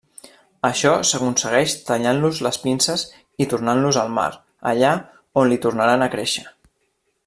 [0.69, 3.05] Això s'aconsegueix tallant-los les pinces
[3.45, 4.29] i tornant-los al mar,
[4.75, 4.97] allà
[5.43, 6.49] on li tornaran a créixer.